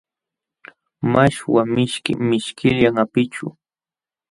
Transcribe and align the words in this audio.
Mashwa 1.11 1.61
mishki 1.73 2.11
mishkillam 2.27 2.95
apićhu. 3.03 3.47